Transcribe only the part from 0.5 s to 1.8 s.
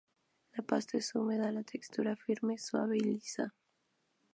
La pasta es húmeda, de